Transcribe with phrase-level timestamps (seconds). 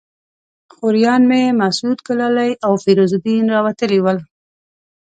[0.73, 4.17] خوریان مې مسعود ګلالي او فیروز الدین راوتلي ول.